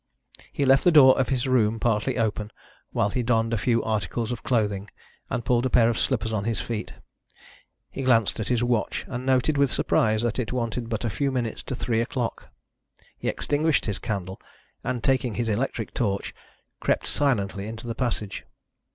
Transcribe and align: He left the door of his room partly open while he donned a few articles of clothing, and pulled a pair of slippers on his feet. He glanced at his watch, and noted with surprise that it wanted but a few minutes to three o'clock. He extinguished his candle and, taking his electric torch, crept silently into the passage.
He 0.51 0.65
left 0.65 0.83
the 0.83 0.91
door 0.91 1.15
of 1.19 1.29
his 1.29 1.45
room 1.47 1.79
partly 1.79 2.17
open 2.17 2.49
while 2.89 3.09
he 3.11 3.21
donned 3.21 3.53
a 3.53 3.55
few 3.59 3.83
articles 3.83 4.31
of 4.31 4.41
clothing, 4.41 4.89
and 5.29 5.45
pulled 5.45 5.63
a 5.63 5.69
pair 5.69 5.91
of 5.91 5.99
slippers 5.99 6.33
on 6.33 6.45
his 6.45 6.59
feet. 6.59 6.93
He 7.91 8.01
glanced 8.01 8.39
at 8.39 8.47
his 8.47 8.63
watch, 8.63 9.05
and 9.07 9.27
noted 9.27 9.59
with 9.59 9.69
surprise 9.69 10.23
that 10.23 10.39
it 10.39 10.51
wanted 10.51 10.89
but 10.89 11.05
a 11.05 11.09
few 11.11 11.31
minutes 11.31 11.61
to 11.61 11.75
three 11.75 12.01
o'clock. 12.01 12.49
He 13.15 13.27
extinguished 13.27 13.85
his 13.85 13.99
candle 13.99 14.41
and, 14.83 15.03
taking 15.03 15.35
his 15.35 15.47
electric 15.49 15.93
torch, 15.93 16.33
crept 16.79 17.05
silently 17.05 17.67
into 17.67 17.85
the 17.85 17.93
passage. 17.93 18.43